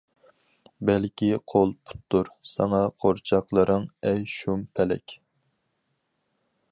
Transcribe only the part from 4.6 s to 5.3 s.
پەلەك.